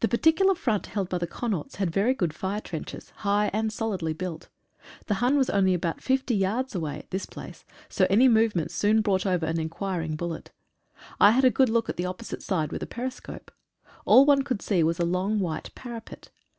The 0.00 0.08
particular 0.08 0.54
front 0.54 0.88
held 0.88 1.08
by 1.08 1.16
the 1.16 1.26
Connaughts 1.26 1.76
had 1.76 1.90
very 1.90 2.12
good 2.12 2.34
fire 2.34 2.60
trenches— 2.60 3.08
high 3.24 3.48
and 3.54 3.72
solidly 3.72 4.12
built. 4.12 4.50
The 5.06 5.14
Hun 5.14 5.38
was 5.38 5.48
only 5.48 5.72
about 5.72 6.02
50 6.02 6.34
yards 6.34 6.74
away 6.74 6.98
at 6.98 7.10
this 7.10 7.24
place, 7.24 7.64
so 7.88 8.06
any 8.10 8.28
movement 8.28 8.70
soon 8.70 9.00
brought 9.00 9.24
over 9.24 9.46
an 9.46 9.58
enquiring 9.58 10.14
bullet. 10.14 10.50
I 11.18 11.30
had 11.30 11.46
a 11.46 11.50
good 11.50 11.70
look 11.70 11.88
at 11.88 11.96
the 11.96 12.04
opposite 12.04 12.42
side 12.42 12.70
with 12.70 12.82
a 12.82 12.86
periscope. 12.86 13.50
All 14.04 14.26
one 14.26 14.42
could 14.42 14.60
see 14.60 14.82
was 14.82 14.98
a 15.00 15.06
long 15.06 15.40
white 15.40 15.74
parapet. 15.74 16.28